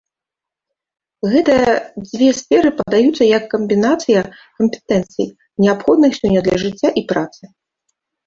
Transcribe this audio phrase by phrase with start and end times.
[1.31, 1.67] Гэтыя
[2.07, 4.21] дзве сферы падаюцца як камбінацыя
[4.61, 5.27] кампетэнцый,
[5.65, 7.43] неабходных сёння для жыцця і працы.